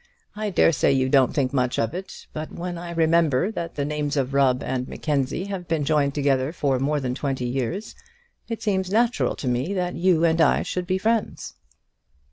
[0.35, 3.85] I dare say you don't think much of it, but when I remember that the
[3.85, 7.93] names of Rubb and Mackenzie have been joined together for more than twenty years,
[8.49, 11.53] it seems natural to me that you and I should be friends."